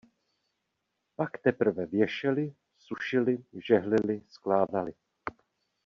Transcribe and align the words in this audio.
Pak 1.15 1.37
teprve 1.37 1.85
věšely, 1.85 2.55
sušily, 2.77 3.37
žehlily, 3.53 4.21
skládaly. 4.29 4.93